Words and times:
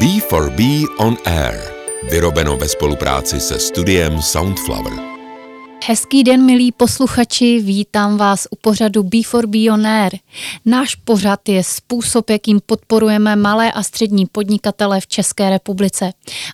B4B 0.00 0.86
On 0.98 1.16
Air. 1.26 1.60
Vyrobeno 2.10 2.56
ve 2.56 2.68
spolupráci 2.68 3.40
se 3.40 3.58
studiem 3.58 4.22
Soundflower. 4.22 5.09
Hezký 5.86 6.24
den, 6.24 6.44
milí 6.46 6.72
posluchači, 6.72 7.60
vítám 7.60 8.16
vás 8.16 8.46
u 8.50 8.56
pořadu 8.56 9.02
Before 9.02 9.46
Bionaire. 9.46 10.18
Náš 10.64 10.94
pořad 10.94 11.48
je 11.48 11.64
způsob, 11.64 12.30
jakým 12.30 12.60
podporujeme 12.66 13.36
malé 13.36 13.72
a 13.72 13.82
střední 13.82 14.26
podnikatele 14.26 15.00
v 15.00 15.06
České 15.06 15.50
republice. 15.50 16.12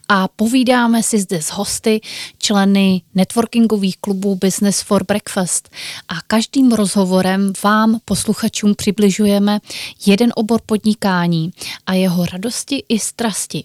A 0.09 0.29
povídáme 0.29 1.03
si 1.03 1.19
zde 1.19 1.43
s 1.43 1.49
hosty, 1.49 2.01
členy 2.39 3.03
networkingových 3.15 3.97
klubů 3.97 4.37
Business 4.37 4.81
for 4.81 5.05
Breakfast. 5.05 5.69
A 6.09 6.15
každým 6.27 6.73
rozhovorem 6.73 7.53
vám, 7.65 7.99
posluchačům, 8.05 8.75
přibližujeme 8.75 9.61
jeden 10.07 10.33
obor 10.35 10.61
podnikání 10.67 11.51
a 11.87 11.95
jeho 11.95 12.27
radosti 12.27 12.85
i 12.89 12.99
strasti. 12.99 13.65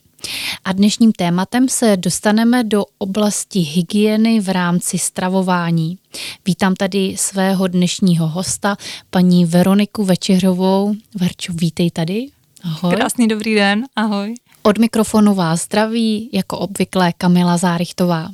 A 0.66 0.71
dnešním 0.71 1.11
tématem 1.11 1.70
se 1.70 1.98
dostaneme 1.98 2.64
do 2.64 2.86
oblasti 2.98 3.60
hygieny 3.60 4.39
v 4.39 4.50
rámci 4.50 4.98
stravování. 4.98 5.98
Vítám 6.46 6.75
tady 6.75 7.16
svého 7.18 7.68
dnešního 7.68 8.28
hosta, 8.28 8.78
paní 9.10 9.46
Veroniku 9.46 10.06
Večeřovou. 10.06 10.96
Verčo, 11.15 11.54
vítej 11.54 11.92
tady. 11.92 12.28
Ahoj. 12.64 12.96
Krásný 12.96 13.28
dobrý 13.28 13.56
den, 13.56 13.84
ahoj. 13.96 14.36
Od 14.64 14.78
mikrofonu 14.78 15.36
vás 15.36 15.64
zdraví, 15.64 16.29
jako 16.34 16.57
obvykle 16.57 17.14
Kamila 17.18 17.57
Zárichtová. 17.57 18.29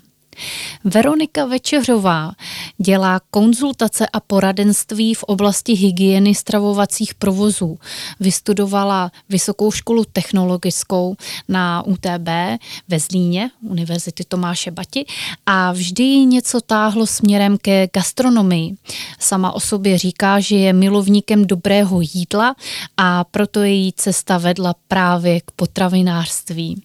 Veronika 0.84 1.46
Večeřová 1.46 2.32
dělá 2.78 3.20
konzultace 3.32 4.08
a 4.08 4.20
poradenství 4.20 5.14
v 5.14 5.24
oblasti 5.24 5.74
hygieny 5.74 6.36
stravovacích 6.36 7.16
provozů. 7.16 7.80
Vystudovala 8.20 9.12
Vysokou 9.30 9.72
školu 9.72 10.04
technologickou 10.14 11.16
na 11.50 11.84
UTB 11.86 12.30
ve 12.88 13.00
Zlíně, 13.00 13.50
Univerzity 13.62 14.24
Tomáše 14.24 14.72
Bati 14.72 15.06
a 15.46 15.72
vždy 15.72 16.04
něco 16.04 16.62
táhlo 16.62 17.08
směrem 17.08 17.58
ke 17.58 17.88
gastronomii. 17.94 18.76
Sama 19.20 19.52
o 19.52 19.60
sobě 19.60 19.98
říká, 19.98 20.40
že 20.40 20.56
je 20.56 20.74
milovníkem 20.74 21.46
dobrého 21.46 22.02
jídla 22.02 22.56
a 22.98 23.24
proto 23.24 23.64
její 23.64 23.94
cesta 23.94 24.38
vedla 24.38 24.76
právě 24.88 25.42
k 25.42 25.52
potravinářství. 25.52 26.84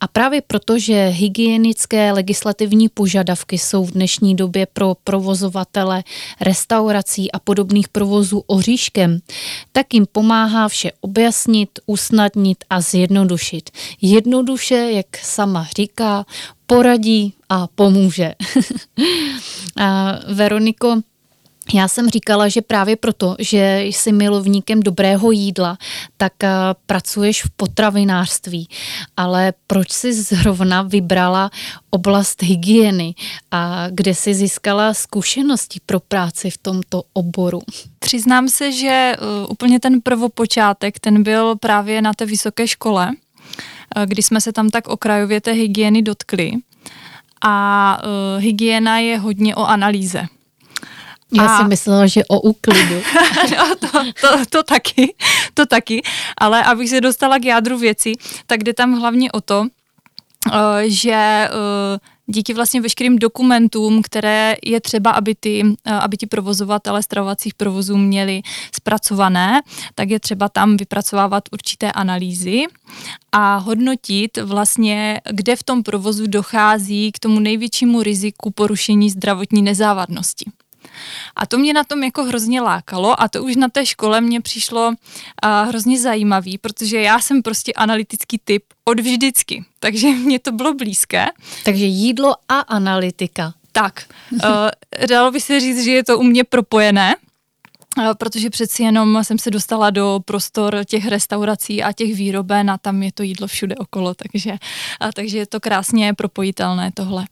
A 0.00 0.08
právě 0.08 0.42
proto, 0.46 0.78
že 0.78 1.06
hygienické 1.06 2.12
legislativní 2.12 2.88
požadavky 2.88 3.58
jsou 3.58 3.84
v 3.84 3.90
dnešní 3.90 4.36
době 4.36 4.66
pro 4.66 4.96
provozovatele 5.04 6.04
restaurací 6.40 7.32
a 7.32 7.38
podobných 7.38 7.88
provozů 7.88 8.42
oříškem, 8.46 9.18
tak 9.72 9.94
jim 9.94 10.06
pomáhá 10.12 10.68
vše 10.68 10.92
objasnit, 11.00 11.68
usnadnit 11.86 12.64
a 12.70 12.80
zjednodušit. 12.80 13.70
Jednoduše, 14.00 14.74
jak 14.74 15.16
sama 15.16 15.66
říká, 15.76 16.26
poradí 16.66 17.34
a 17.48 17.66
pomůže. 17.66 18.34
a 19.76 20.18
Veroniko, 20.34 21.00
já 21.72 21.88
jsem 21.88 22.10
říkala, 22.10 22.48
že 22.48 22.62
právě 22.62 22.96
proto, 22.96 23.36
že 23.38 23.80
jsi 23.84 24.12
milovníkem 24.12 24.82
dobrého 24.82 25.30
jídla, 25.30 25.78
tak 26.16 26.32
uh, 26.42 26.48
pracuješ 26.86 27.44
v 27.44 27.50
potravinářství. 27.56 28.68
Ale 29.16 29.52
proč 29.66 29.90
jsi 29.90 30.12
zrovna 30.12 30.82
vybrala 30.82 31.50
oblast 31.90 32.42
hygieny 32.42 33.14
a 33.50 33.86
kde 33.90 34.14
jsi 34.14 34.34
získala 34.34 34.94
zkušenosti 34.94 35.80
pro 35.86 36.00
práci 36.00 36.50
v 36.50 36.58
tomto 36.58 37.02
oboru? 37.12 37.60
Přiznám 37.98 38.48
se, 38.48 38.72
že 38.72 39.12
uh, 39.18 39.50
úplně 39.50 39.80
ten 39.80 40.00
prvopočátek, 40.00 41.00
ten 41.00 41.22
byl 41.22 41.56
právě 41.56 42.02
na 42.02 42.12
té 42.14 42.26
vysoké 42.26 42.68
škole, 42.68 43.10
uh, 43.96 44.02
kdy 44.02 44.22
jsme 44.22 44.40
se 44.40 44.52
tam 44.52 44.70
tak 44.70 44.88
okrajově 44.88 45.40
té 45.40 45.52
hygieny 45.52 46.02
dotkli. 46.02 46.52
A 47.46 47.98
hygiena 48.38 48.98
je 48.98 49.18
hodně 49.18 49.56
o 49.56 49.64
analýze. 49.64 50.26
Já 51.34 51.46
a... 51.46 51.58
jsem 51.58 51.68
myslela, 51.68 52.06
že 52.06 52.24
o 52.24 52.40
úklidu. 52.40 52.94
no, 53.56 53.76
to, 53.76 53.88
to, 54.20 54.46
to 54.50 54.62
taky, 54.62 55.14
to 55.54 55.66
taky, 55.66 56.02
ale 56.38 56.64
abych 56.64 56.88
se 56.88 57.00
dostala 57.00 57.38
k 57.38 57.44
jádru 57.44 57.78
věci, 57.78 58.12
tak 58.46 58.64
jde 58.64 58.74
tam 58.74 59.00
hlavně 59.00 59.32
o 59.32 59.40
to, 59.40 59.66
eh, 60.52 60.90
že 60.90 61.12
eh, 61.12 61.98
díky 62.26 62.54
vlastně 62.54 62.80
veškerým 62.80 63.18
dokumentům, 63.18 64.02
které 64.02 64.56
je 64.64 64.80
třeba, 64.80 65.10
aby 65.10 65.34
ty, 65.34 65.62
eh, 65.84 65.92
aby 65.92 66.16
ti 66.16 66.26
provozovatele 66.26 67.02
stravovacích 67.02 67.54
provozů 67.54 67.96
měli 67.96 68.42
zpracované, 68.74 69.62
tak 69.94 70.10
je 70.10 70.20
třeba 70.20 70.48
tam 70.48 70.76
vypracovávat 70.76 71.44
určité 71.52 71.92
analýzy 71.92 72.64
a 73.32 73.56
hodnotit 73.56 74.38
vlastně, 74.38 75.20
kde 75.30 75.56
v 75.56 75.62
tom 75.62 75.82
provozu 75.82 76.26
dochází 76.26 77.12
k 77.12 77.18
tomu 77.18 77.40
největšímu 77.40 78.02
riziku 78.02 78.50
porušení 78.50 79.10
zdravotní 79.10 79.62
nezávadnosti. 79.62 80.44
A 81.36 81.46
to 81.46 81.58
mě 81.58 81.72
na 81.72 81.84
tom 81.84 82.04
jako 82.04 82.24
hrozně 82.24 82.60
lákalo 82.60 83.22
a 83.22 83.28
to 83.28 83.44
už 83.44 83.56
na 83.56 83.68
té 83.68 83.86
škole 83.86 84.20
mě 84.20 84.40
přišlo 84.40 84.88
uh, 84.88 85.68
hrozně 85.68 86.00
zajímavý, 86.00 86.58
protože 86.58 87.00
já 87.00 87.20
jsem 87.20 87.42
prostě 87.42 87.72
analytický 87.72 88.40
typ 88.44 88.64
od 88.84 89.00
vždycky, 89.00 89.64
takže 89.80 90.10
mě 90.24 90.38
to 90.38 90.52
bylo 90.52 90.74
blízké. 90.74 91.26
Takže 91.64 91.84
jídlo 91.84 92.34
a 92.48 92.60
analytika. 92.60 93.54
Tak, 93.72 94.06
uh, 94.32 94.40
dalo 95.08 95.30
by 95.30 95.40
se 95.40 95.60
říct, 95.60 95.84
že 95.84 95.90
je 95.90 96.04
to 96.04 96.18
u 96.18 96.22
mě 96.22 96.44
propojené, 96.44 97.14
protože 98.18 98.50
přeci 98.50 98.82
jenom 98.82 99.24
jsem 99.24 99.38
se 99.38 99.50
dostala 99.50 99.90
do 99.90 100.20
prostor 100.24 100.84
těch 100.84 101.06
restaurací 101.06 101.82
a 101.82 101.92
těch 101.92 102.14
výroben 102.14 102.70
a 102.70 102.78
tam 102.78 103.02
je 103.02 103.12
to 103.12 103.22
jídlo 103.22 103.46
všude 103.46 103.74
okolo, 103.76 104.14
takže, 104.14 104.52
a, 105.00 105.12
takže 105.12 105.38
je 105.38 105.46
to 105.46 105.60
krásně 105.60 106.14
propojitelné 106.14 106.90
tohle. 106.94 107.24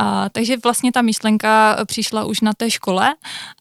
A, 0.00 0.28
takže 0.28 0.56
vlastně 0.56 0.92
ta 0.92 1.02
myšlenka 1.02 1.76
přišla 1.86 2.24
už 2.24 2.40
na 2.40 2.52
té 2.52 2.70
škole 2.70 3.14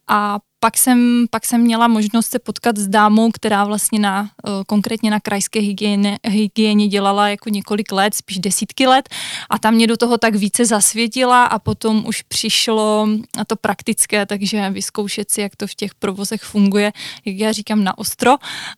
a 0.08 0.40
pak 0.64 0.78
jsem, 0.78 1.26
pak 1.30 1.46
jsem 1.46 1.62
měla 1.62 1.88
možnost 1.88 2.30
se 2.30 2.40
potkat 2.40 2.78
s 2.78 2.88
dámou, 2.88 3.32
která 3.32 3.66
vlastně 3.66 4.00
na, 4.00 4.30
eh, 4.48 4.50
konkrétně 4.68 5.12
na 5.12 5.20
krajské 5.20 5.60
hygieně, 5.60 6.20
hygieně 6.24 6.88
dělala 6.88 7.30
jako 7.30 7.50
několik 7.50 7.92
let, 7.92 8.14
spíš 8.14 8.40
desítky 8.40 8.88
let 8.88 9.10
a 9.50 9.60
tam 9.60 9.74
mě 9.74 9.88
do 9.88 9.98
toho 9.98 10.18
tak 10.18 10.36
více 10.36 10.66
zasvětila 10.66 11.46
a 11.46 11.60
potom 11.60 12.04
už 12.08 12.22
přišlo 12.22 13.08
na 13.38 13.46
to 13.46 13.56
praktické, 13.56 14.26
takže 14.26 14.70
vyzkoušet 14.70 15.32
si, 15.32 15.42
jak 15.42 15.56
to 15.56 15.68
v 15.68 15.76
těch 15.76 15.96
provozech 15.96 16.42
funguje, 16.42 16.94
jak 17.26 17.36
já 17.36 17.52
říkám, 17.52 17.84
na 17.84 17.98
ostro 17.98 18.36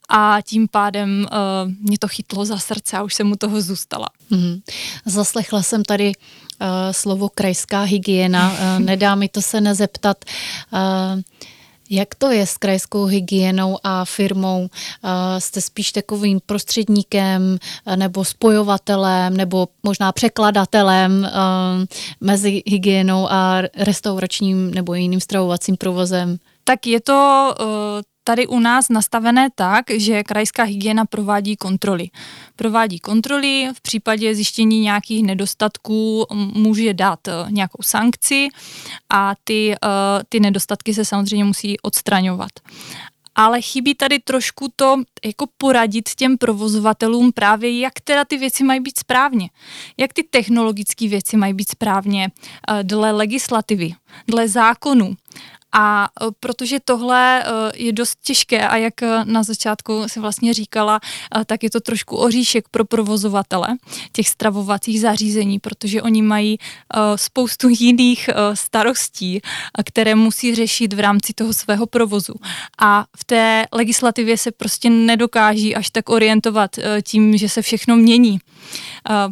a 0.09 0.37
tím 0.41 0.67
pádem 0.67 1.27
uh, 1.31 1.71
mě 1.81 1.97
to 1.97 2.07
chytlo 2.07 2.45
za 2.45 2.57
srdce 2.57 2.97
a 2.97 3.03
už 3.03 3.13
jsem 3.13 3.31
u 3.31 3.35
toho 3.35 3.61
zůstala. 3.61 4.09
Mm-hmm. 4.31 4.61
Zaslechla 5.05 5.63
jsem 5.63 5.83
tady 5.83 6.11
uh, 6.11 6.67
slovo 6.91 7.29
krajská 7.29 7.81
hygiena, 7.81 8.51
uh, 8.51 8.79
nedá 8.79 9.15
mi 9.15 9.29
to 9.29 9.41
se 9.41 9.61
nezeptat. 9.61 10.25
Uh, 10.73 11.21
jak 11.89 12.15
to 12.15 12.31
je 12.31 12.45
s 12.45 12.57
krajskou 12.57 13.05
hygienou 13.05 13.77
a 13.83 14.05
firmou? 14.05 14.69
Jste 15.39 15.61
spíš 15.61 15.91
takovým 15.91 16.39
prostředníkem 16.45 17.57
nebo 17.95 18.25
spojovatelem 18.25 19.37
nebo 19.37 19.67
možná 19.83 20.11
překladatelem 20.11 21.29
mezi 22.21 22.63
hygienou 22.65 23.31
a 23.31 23.61
restauračním 23.77 24.71
nebo 24.71 24.93
jiným 24.93 25.19
stravovacím 25.19 25.77
provozem? 25.77 26.37
Tak 26.63 26.87
je 26.87 27.01
to 27.01 27.53
tady 28.27 28.47
u 28.47 28.59
nás 28.59 28.89
nastavené 28.89 29.49
tak, 29.55 29.85
že 29.97 30.23
krajská 30.23 30.63
hygiena 30.63 31.05
provádí 31.05 31.55
kontroly. 31.55 32.09
Provádí 32.55 32.99
kontroly, 32.99 33.69
v 33.73 33.81
případě 33.81 34.35
zjištění 34.35 34.79
nějakých 34.79 35.23
nedostatků 35.23 36.25
může 36.33 36.93
dát 36.93 37.27
e, 37.27 37.31
nějakou 37.49 37.83
sankci 37.83 38.47
a 39.09 39.33
ty, 39.43 39.73
e, 39.73 39.77
ty 40.29 40.39
nedostatky 40.39 40.93
se 40.93 41.05
samozřejmě 41.05 41.43
musí 41.43 41.79
odstraňovat 41.79 42.51
ale 43.35 43.61
chybí 43.61 43.95
tady 43.95 44.19
trošku 44.19 44.67
to 44.75 45.01
jako 45.25 45.45
poradit 45.57 46.09
těm 46.15 46.37
provozovatelům 46.37 47.31
právě, 47.31 47.79
jak 47.79 47.93
teda 48.03 48.25
ty 48.25 48.37
věci 48.37 48.63
mají 48.63 48.79
být 48.79 48.99
správně. 48.99 49.49
Jak 49.97 50.13
ty 50.13 50.23
technologické 50.23 51.07
věci 51.07 51.37
mají 51.37 51.53
být 51.53 51.71
správně 51.71 52.25
e, 52.25 52.83
dle 52.83 53.11
legislativy, 53.11 53.93
dle 54.27 54.47
zákonu. 54.47 55.15
A 55.77 56.09
e, 56.21 56.25
protože 56.39 56.79
tohle 56.85 57.43
e, 57.43 57.45
je 57.75 57.91
dost 57.91 58.17
těžké 58.23 58.67
a 58.67 58.77
jak 58.77 59.03
e, 59.03 59.25
na 59.25 59.43
začátku 59.43 60.03
si 60.07 60.19
vlastně 60.19 60.53
říkala, 60.53 60.99
tak 61.45 61.63
je 61.63 61.69
to 61.69 61.79
trošku 61.79 62.17
oříšek 62.17 62.69
pro 62.69 62.85
provozovatele 62.85 63.67
těch 64.11 64.29
stravovacích 64.29 65.01
zařízení, 65.01 65.59
protože 65.59 66.01
oni 66.01 66.21
mají 66.21 66.57
spoustu 67.15 67.69
jiných 67.79 68.29
starostí, 68.53 69.41
které 69.85 70.15
musí 70.15 70.55
řešit 70.55 70.93
v 70.93 70.99
rámci 70.99 71.33
toho 71.33 71.53
svého 71.53 71.85
provozu. 71.85 72.33
A 72.79 73.05
v 73.17 73.23
té 73.23 73.65
legislativě 73.73 74.37
se 74.37 74.51
prostě 74.51 74.89
nedokáží 74.89 75.75
až 75.75 75.89
tak 75.89 76.09
orientovat 76.09 76.71
tím, 77.03 77.37
že 77.37 77.49
se 77.49 77.61
všechno 77.61 77.95
mění 77.95 78.39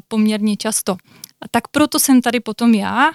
poměrně 0.07 0.57
často. 0.57 0.95
Tak 1.51 1.67
proto 1.67 1.99
jsem 1.99 2.21
tady 2.21 2.39
potom 2.39 2.73
já 2.73 3.11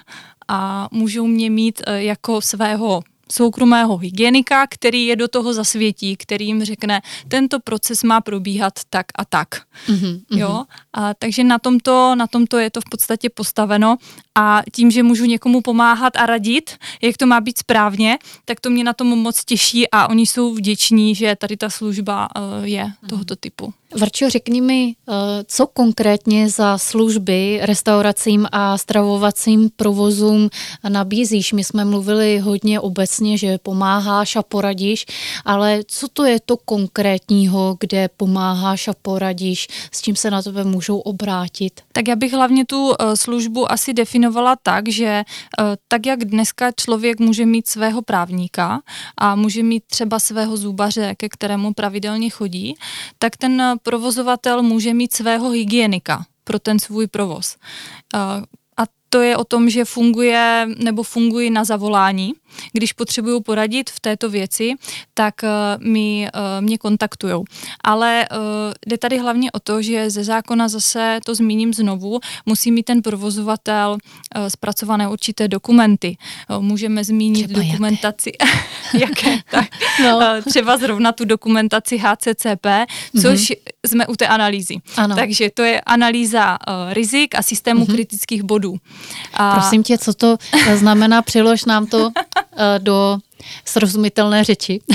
a 0.48 0.88
můžou 0.92 1.26
mě 1.26 1.50
mít 1.50 1.82
jako 1.86 2.40
svého 2.40 3.02
soukromého 3.32 3.96
hygienika, 3.96 4.66
který 4.66 5.06
je 5.06 5.16
do 5.16 5.28
toho 5.28 5.52
zasvětí, 5.52 6.16
který 6.16 6.46
jim 6.46 6.64
řekne, 6.64 7.02
tento 7.28 7.60
proces 7.60 8.02
má 8.02 8.20
probíhat 8.20 8.72
tak 8.90 9.06
a 9.14 9.24
tak. 9.24 9.48
Mm-hmm. 9.88 10.20
Jo? 10.30 10.64
A, 10.92 11.14
takže 11.14 11.44
na 11.44 11.58
tomto, 11.58 12.14
na 12.14 12.26
tomto 12.26 12.58
je 12.58 12.70
to 12.70 12.80
v 12.80 12.84
podstatě 12.90 13.30
postaveno 13.30 13.96
a 14.38 14.62
tím, 14.72 14.90
že 14.90 15.02
můžu 15.02 15.24
někomu 15.24 15.60
pomáhat 15.60 16.16
a 16.16 16.26
radit, 16.26 16.70
jak 17.02 17.16
to 17.16 17.26
má 17.26 17.40
být 17.40 17.58
správně, 17.58 18.18
tak 18.44 18.60
to 18.60 18.70
mě 18.70 18.84
na 18.84 18.92
tom 18.92 19.06
moc 19.06 19.44
těší 19.44 19.90
a 19.90 20.08
oni 20.08 20.26
jsou 20.26 20.54
vděční, 20.54 21.14
že 21.14 21.36
tady 21.36 21.56
ta 21.56 21.70
služba 21.70 22.28
uh, 22.36 22.64
je 22.64 22.84
mm-hmm. 22.84 23.08
tohoto 23.08 23.36
typu. 23.36 23.74
Varčo, 24.00 24.30
řekni 24.30 24.60
mi, 24.60 24.94
eh, 25.08 25.12
co 25.44 25.66
konkrétně 25.66 26.48
za 26.48 26.78
služby 26.78 27.60
restauracím 27.62 28.46
a 28.52 28.78
stravovacím 28.78 29.70
provozům 29.76 30.48
nabízíš? 30.88 31.52
My 31.52 31.64
jsme 31.64 31.84
mluvili 31.84 32.38
hodně 32.38 32.80
obecně, 32.80 33.38
že 33.38 33.58
pomáháš 33.58 34.36
a 34.36 34.42
poradíš, 34.42 35.06
ale 35.44 35.80
co 35.86 36.08
to 36.08 36.24
je 36.24 36.40
to 36.40 36.56
konkrétního, 36.56 37.76
kde 37.80 38.08
pomáháš 38.16 38.88
a 38.88 38.92
poradíš, 39.02 39.68
s 39.92 40.02
čím 40.02 40.16
se 40.16 40.30
na 40.30 40.42
tebe 40.42 40.64
můžou 40.64 40.98
obrátit? 40.98 41.80
Tak 41.92 42.08
já 42.08 42.16
bych 42.16 42.32
hlavně 42.32 42.66
tu 42.66 42.92
eh, 42.92 43.16
službu 43.16 43.72
asi 43.72 43.94
definovala 43.94 44.27
tak, 44.62 44.88
že 44.88 45.04
eh, 45.04 45.76
tak, 45.88 46.06
jak 46.06 46.24
dneska 46.24 46.72
člověk 46.72 47.20
může 47.20 47.46
mít 47.46 47.68
svého 47.68 48.02
právníka 48.02 48.80
a 49.16 49.34
může 49.34 49.62
mít 49.62 49.84
třeba 49.86 50.18
svého 50.18 50.56
zubaře, 50.56 51.14
ke 51.14 51.28
kterému 51.28 51.74
pravidelně 51.74 52.30
chodí, 52.30 52.74
tak 53.18 53.36
ten 53.36 53.74
provozovatel 53.82 54.62
může 54.62 54.94
mít 54.94 55.14
svého 55.14 55.50
hygienika 55.50 56.24
pro 56.44 56.58
ten 56.58 56.78
svůj 56.78 57.06
provoz. 57.06 57.56
A 58.14 58.82
to 59.08 59.22
je 59.22 59.36
o 59.36 59.44
tom, 59.44 59.70
že 59.70 59.84
funguje 59.84 60.68
nebo 60.78 61.02
fungují 61.02 61.50
na 61.50 61.64
zavolání 61.64 62.34
když 62.72 62.92
potřebují 62.92 63.42
poradit 63.42 63.90
v 63.90 64.00
této 64.00 64.30
věci, 64.30 64.74
tak 65.14 65.34
uh, 65.42 65.84
mi, 65.84 66.28
uh, 66.34 66.64
mě 66.64 66.78
kontaktují. 66.78 67.44
Ale 67.84 68.26
uh, 68.32 68.38
jde 68.86 68.98
tady 68.98 69.18
hlavně 69.18 69.52
o 69.52 69.60
to, 69.60 69.82
že 69.82 70.10
ze 70.10 70.24
zákona 70.24 70.68
zase 70.68 71.20
to 71.24 71.34
zmíním 71.34 71.74
znovu, 71.74 72.20
musí 72.46 72.72
mít 72.72 72.82
ten 72.82 73.02
provozovatel 73.02 73.92
uh, 73.92 74.46
zpracované 74.46 75.08
určité 75.08 75.48
dokumenty. 75.48 76.16
Uh, 76.50 76.62
můžeme 76.62 77.04
zmínit 77.04 77.46
třeba 77.48 77.62
dokumentaci. 77.62 78.32
Jaké? 78.94 79.30
jaké? 79.30 79.38
Tak, 79.50 79.68
no. 80.02 80.16
uh, 80.16 80.24
třeba 80.48 80.76
zrovna 80.76 81.12
tu 81.12 81.24
dokumentaci 81.24 81.98
HCCP, 81.98 82.66
což 83.22 83.40
mm-hmm. 83.40 83.56
jsme 83.86 84.06
u 84.06 84.16
té 84.16 84.26
analýzy. 84.26 84.76
Ano. 84.96 85.16
Takže 85.16 85.50
to 85.54 85.62
je 85.62 85.80
analýza 85.80 86.58
uh, 86.68 86.92
rizik 86.92 87.34
a 87.34 87.42
systému 87.42 87.84
mm-hmm. 87.84 87.94
kritických 87.94 88.42
bodů. 88.42 88.76
A... 89.34 89.60
Prosím 89.60 89.82
tě, 89.82 89.98
co 89.98 90.14
to 90.14 90.36
znamená, 90.76 91.22
přilož 91.22 91.64
nám 91.64 91.86
to 91.86 92.10
Eh, 92.58 92.78
do 92.78 93.18
srozumitelné 93.64 94.44
řeči? 94.44 94.80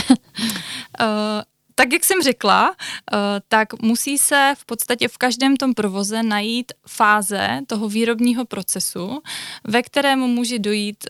Eh, 1.00 1.44
tak, 1.76 1.94
jak 1.94 2.04
jsem 2.04 2.22
řekla, 2.22 2.76
eh, 3.14 3.18
tak 3.48 3.82
musí 3.82 4.18
se 4.18 4.54
v 4.58 4.66
podstatě 4.66 5.08
v 5.08 5.18
každém 5.18 5.58
tom 5.58 5.74
provoze 5.74 6.24
najít 6.24 6.72
fáze 6.88 7.60
toho 7.68 7.90
výrobního 7.90 8.46
procesu, 8.46 9.22
ve 9.64 9.82
kterém 9.82 10.20
může 10.20 10.60
dojít 10.60 11.08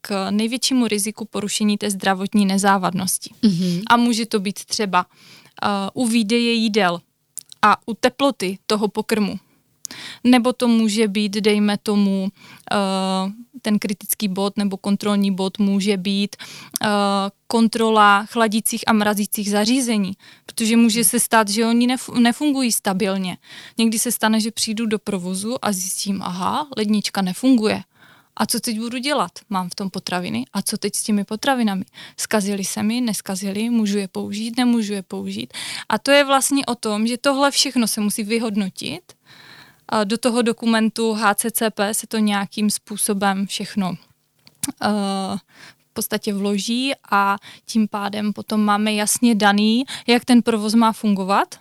k 0.00 0.30
největšímu 0.30 0.86
riziku 0.86 1.24
porušení 1.24 1.78
té 1.78 1.90
zdravotní 1.90 2.46
nezávadnosti. 2.46 3.30
Mm-hmm. 3.42 3.82
A 3.90 3.96
může 3.96 4.26
to 4.26 4.40
být 4.40 4.64
třeba 4.64 5.06
u 5.94 6.06
výdeje 6.06 6.52
jídel 6.52 7.00
a 7.62 7.76
u 7.86 7.94
teploty 7.94 8.58
toho 8.66 8.88
pokrmu 8.88 9.38
nebo 10.24 10.52
to 10.52 10.68
může 10.68 11.08
být, 11.08 11.32
dejme 11.32 11.78
tomu, 11.78 12.28
uh, 12.72 13.32
ten 13.62 13.78
kritický 13.78 14.28
bod 14.28 14.56
nebo 14.56 14.76
kontrolní 14.76 15.34
bod 15.34 15.58
může 15.58 15.96
být 15.96 16.36
uh, 16.40 16.88
kontrola 17.46 18.26
chladících 18.26 18.84
a 18.86 18.92
mrazících 18.92 19.50
zařízení, 19.50 20.12
protože 20.46 20.76
může 20.76 21.04
se 21.04 21.20
stát, 21.20 21.48
že 21.48 21.66
oni 21.66 21.86
nef- 21.86 22.20
nefungují 22.20 22.72
stabilně. 22.72 23.36
Někdy 23.78 23.98
se 23.98 24.12
stane, 24.12 24.40
že 24.40 24.50
přijdu 24.50 24.86
do 24.86 24.98
provozu 24.98 25.64
a 25.64 25.72
zjistím, 25.72 26.22
aha, 26.22 26.68
lednička 26.76 27.22
nefunguje. 27.22 27.82
A 28.36 28.46
co 28.46 28.60
teď 28.60 28.78
budu 28.78 28.98
dělat? 28.98 29.30
Mám 29.50 29.70
v 29.70 29.74
tom 29.74 29.90
potraviny. 29.90 30.44
A 30.52 30.62
co 30.62 30.78
teď 30.78 30.94
s 30.94 31.02
těmi 31.02 31.24
potravinami? 31.24 31.84
Skazili 32.16 32.64
se 32.64 32.82
mi, 32.82 33.00
neskazili, 33.00 33.70
můžu 33.70 33.98
je 33.98 34.08
použít, 34.08 34.56
nemůžu 34.56 34.92
je 34.92 35.02
použít. 35.02 35.52
A 35.88 35.98
to 35.98 36.10
je 36.10 36.24
vlastně 36.24 36.66
o 36.66 36.74
tom, 36.74 37.06
že 37.06 37.18
tohle 37.18 37.50
všechno 37.50 37.86
se 37.86 38.00
musí 38.00 38.22
vyhodnotit 38.22 39.12
do 40.04 40.18
toho 40.18 40.42
dokumentu 40.42 41.12
HCCP 41.14 41.80
se 41.92 42.06
to 42.06 42.18
nějakým 42.18 42.70
způsobem 42.70 43.46
všechno 43.46 43.88
uh, 43.90 43.96
v 45.90 45.92
podstatě 45.92 46.34
vloží 46.34 46.92
a 47.10 47.36
tím 47.66 47.88
pádem 47.88 48.32
potom 48.32 48.64
máme 48.64 48.92
jasně 48.92 49.34
daný, 49.34 49.84
jak 50.06 50.24
ten 50.24 50.42
provoz 50.42 50.74
má 50.74 50.92
fungovat. 50.92 51.54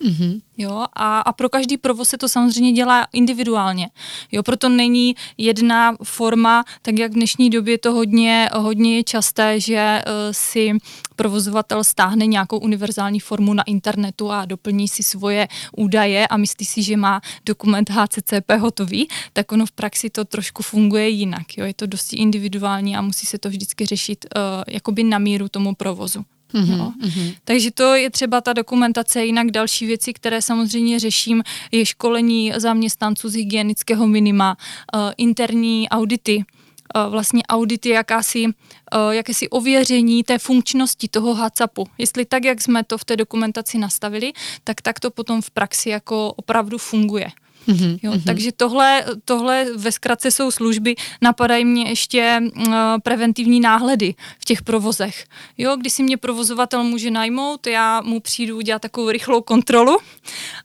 Mm-hmm. 0.00 0.40
Jo, 0.58 0.84
a, 0.92 1.20
a 1.20 1.32
pro 1.32 1.48
každý 1.48 1.76
provoz 1.76 2.08
se 2.08 2.18
to 2.18 2.28
samozřejmě 2.28 2.72
dělá 2.72 3.06
individuálně. 3.12 3.88
Jo, 4.32 4.42
proto 4.42 4.68
není 4.68 5.16
jedna 5.38 5.96
forma, 6.02 6.64
tak 6.82 6.98
jak 6.98 7.10
v 7.10 7.14
dnešní 7.14 7.50
době 7.50 7.78
to 7.78 7.92
hodně, 7.92 8.48
hodně 8.54 8.96
je 8.96 9.04
časté, 9.04 9.60
že 9.60 10.02
uh, 10.06 10.12
si 10.30 10.72
provozovatel 11.16 11.84
stáhne 11.84 12.26
nějakou 12.26 12.58
univerzální 12.58 13.20
formu 13.20 13.54
na 13.54 13.62
internetu 13.62 14.30
a 14.32 14.44
doplní 14.44 14.88
si 14.88 15.02
svoje 15.02 15.48
údaje 15.76 16.28
a 16.28 16.36
myslí 16.36 16.66
si, 16.66 16.82
že 16.82 16.96
má 16.96 17.20
dokument 17.46 17.90
HCCP 17.90 18.50
hotový, 18.58 19.08
tak 19.32 19.52
ono 19.52 19.66
v 19.66 19.72
praxi 19.72 20.10
to 20.10 20.24
trošku 20.24 20.62
funguje 20.62 21.08
jinak. 21.08 21.58
Jo, 21.58 21.64
je 21.64 21.74
to 21.74 21.86
dosti 21.86 22.16
individuální 22.16 22.96
a 22.96 23.00
musí 23.00 23.26
se 23.26 23.38
to 23.38 23.48
vždycky 23.48 23.86
řešit 23.86 24.26
uh, 24.36 24.64
jakoby 24.68 25.04
na 25.04 25.18
míru 25.18 25.48
tomu 25.48 25.74
provozu. 25.74 26.24
Mm-hmm, 26.56 26.78
no. 26.78 26.92
mm-hmm. 27.02 27.34
Takže 27.44 27.70
to 27.70 27.94
je 27.94 28.10
třeba 28.10 28.40
ta 28.40 28.52
dokumentace. 28.52 29.24
Jinak 29.24 29.50
další 29.50 29.86
věci, 29.86 30.12
které 30.12 30.42
samozřejmě 30.42 30.98
řeším, 30.98 31.42
je 31.72 31.86
školení 31.86 32.52
zaměstnanců 32.56 33.28
z 33.28 33.34
hygienického 33.34 34.06
minima, 34.06 34.56
uh, 34.94 35.00
interní 35.16 35.88
audity, 35.88 36.36
uh, 36.36 37.12
vlastně 37.12 37.42
audity, 37.48 37.88
jakási, 37.88 38.46
uh, 38.46 39.10
jakési 39.10 39.48
ověření 39.48 40.24
té 40.24 40.38
funkčnosti 40.38 41.08
toho 41.08 41.34
HACCPu. 41.34 41.86
Jestli 41.98 42.24
tak, 42.24 42.44
jak 42.44 42.60
jsme 42.60 42.84
to 42.84 42.98
v 42.98 43.04
té 43.04 43.16
dokumentaci 43.16 43.78
nastavili, 43.78 44.32
tak 44.64 44.80
tak 44.80 45.00
to 45.00 45.10
potom 45.10 45.42
v 45.42 45.50
praxi 45.50 45.90
jako 45.90 46.32
opravdu 46.32 46.78
funguje. 46.78 47.30
Mm-hmm, 47.68 47.98
jo, 48.02 48.12
mm-hmm. 48.12 48.22
Takže 48.24 48.52
tohle, 48.52 49.04
tohle 49.24 49.66
ve 49.76 49.92
zkratce 49.92 50.30
jsou 50.30 50.50
služby, 50.50 50.94
napadají 51.22 51.64
mě 51.64 51.88
ještě 51.88 52.40
uh, 52.56 52.74
preventivní 53.02 53.60
náhledy 53.60 54.14
v 54.38 54.44
těch 54.44 54.62
provozech. 54.62 55.24
Jo, 55.58 55.76
když 55.76 55.92
si 55.92 56.02
mě 56.02 56.16
provozovatel 56.16 56.84
může 56.84 57.10
najmout, 57.10 57.66
já 57.66 58.00
mu 58.00 58.20
přijdu 58.20 58.56
udělat 58.56 58.82
takovou 58.82 59.10
rychlou 59.10 59.40
kontrolu 59.40 59.98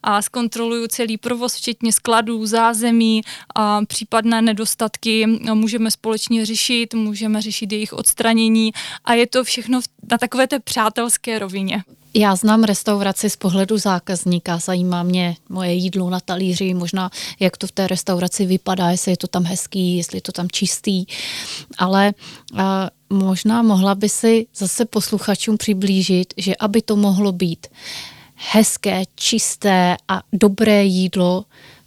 a 0.02 0.22
zkontroluju 0.22 0.86
celý 0.86 1.16
provoz, 1.18 1.54
včetně 1.54 1.92
skladů, 1.92 2.46
zázemí 2.46 3.22
a 3.54 3.84
případné 3.84 4.42
nedostatky 4.42 5.26
můžeme 5.54 5.90
společně 5.90 6.46
řešit, 6.46 6.94
můžeme 6.94 7.42
řešit 7.42 7.72
jejich 7.72 7.92
odstranění 7.92 8.72
a 9.04 9.14
je 9.14 9.26
to 9.26 9.44
všechno 9.44 9.80
na 10.10 10.18
takové 10.18 10.46
té 10.46 10.60
přátelské 10.60 11.38
rovině. 11.38 11.82
Já 12.14 12.36
znám 12.36 12.64
restauraci 12.64 13.30
z 13.30 13.36
pohledu 13.36 13.78
zákazníka, 13.78 14.58
zajímá 14.58 15.02
mě 15.02 15.36
moje 15.48 15.72
jídlo 15.72 16.10
na 16.10 16.20
talíři, 16.20 16.74
možná 16.74 17.10
jak 17.40 17.56
to 17.56 17.66
v 17.66 17.72
té 17.72 17.86
restauraci 17.86 18.46
vypadá, 18.46 18.90
jestli 18.90 19.12
je 19.12 19.16
to 19.16 19.26
tam 19.26 19.44
hezký, 19.44 19.96
jestli 19.96 20.18
je 20.18 20.22
to 20.22 20.32
tam 20.32 20.48
čistý, 20.50 21.04
ale 21.78 22.12
a, 22.56 22.90
možná 23.10 23.62
mohla 23.62 23.94
by 23.94 24.08
si 24.08 24.46
zase 24.56 24.84
posluchačům 24.84 25.56
přiblížit, 25.56 26.34
že 26.36 26.56
aby 26.56 26.82
to 26.82 26.96
mohlo 26.96 27.32
být 27.32 27.66
hezké, 28.34 29.02
čisté 29.14 29.96
a 30.08 30.22
dobré 30.32 30.84
jídlo, 30.84 31.44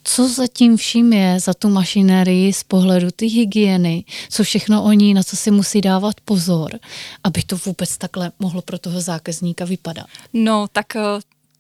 co 0.08 0.28
zatím 0.28 0.78
vším 0.78 1.14
je 1.14 1.40
za 1.40 1.54
tu 1.54 1.70
mašinérii 1.70 2.54
z 2.54 2.64
pohledu 2.64 3.08
ty 3.16 3.26
hygieny, 3.28 4.04
co 4.30 4.44
všechno 4.44 4.84
oni, 4.84 5.14
na 5.14 5.24
co 5.24 5.36
si 5.36 5.52
musí 5.52 5.82
dávat 5.82 6.16
pozor, 6.26 6.72
aby 7.24 7.44
to 7.44 7.58
vůbec 7.66 7.98
takhle 7.98 8.32
mohlo 8.40 8.62
pro 8.62 8.78
toho 8.78 9.02
zákazníka 9.02 9.66
vypadat? 9.66 10.06
No, 10.34 10.68
tak 10.72 10.96
eh, 10.96 11.02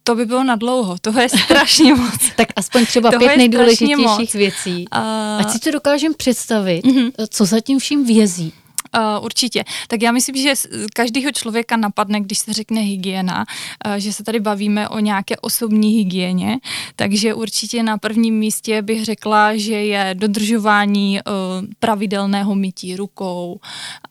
to 0.03 0.15
by 0.15 0.25
bylo 0.25 0.43
na 0.43 0.55
dlouho, 0.55 0.97
toho 1.01 1.21
je 1.21 1.29
strašně 1.29 1.95
moc. 1.95 2.19
tak 2.35 2.47
aspoň 2.55 2.85
třeba 2.85 3.11
toho 3.11 3.19
pět 3.19 3.37
nejdůležitějších 3.37 4.33
věcí. 4.33 4.85
Uh... 4.95 5.01
Ať 5.39 5.51
si 5.51 5.59
to 5.59 5.71
dokážem 5.71 6.13
představit, 6.13 6.85
uh-huh. 6.85 7.11
co 7.29 7.45
zatím 7.45 7.79
vším 7.79 8.05
vězí. 8.05 8.53
Uh, 8.95 9.25
určitě. 9.25 9.63
Tak 9.87 10.01
já 10.01 10.11
myslím, 10.11 10.35
že 10.35 10.53
každého 10.93 11.31
člověka 11.31 11.77
napadne, 11.77 12.21
když 12.21 12.37
se 12.39 12.53
řekne 12.53 12.81
hygiena, 12.81 13.45
uh, 13.85 13.93
že 13.93 14.13
se 14.13 14.23
tady 14.23 14.39
bavíme 14.39 14.89
o 14.89 14.99
nějaké 14.99 15.37
osobní 15.37 15.97
hygieně, 15.97 16.57
takže 16.95 17.33
určitě 17.33 17.83
na 17.83 17.97
prvním 17.97 18.35
místě 18.35 18.81
bych 18.81 19.05
řekla, 19.05 19.57
že 19.57 19.73
je 19.73 20.15
dodržování 20.17 21.19
uh, 21.19 21.67
pravidelného 21.79 22.55
mytí 22.55 22.95
rukou, 22.95 23.59